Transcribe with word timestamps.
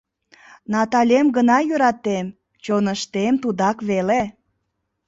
Наталем 0.73 1.27
гына 1.35 1.57
йӧратем, 1.69 2.27
чоныштем 2.63 3.33
тудак 3.43 3.77
веле». 3.89 4.21